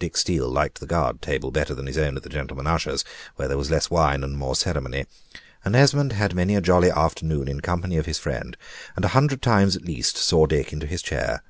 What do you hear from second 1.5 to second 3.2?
better than his own at the gentlemen ushers',